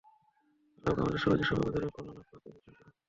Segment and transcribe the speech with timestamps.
[0.77, 2.93] আল্লাহ পাক আমাদের সবাইকে শবে কদরের কল্যাণ লাভ করার তাওফিক দান করুন।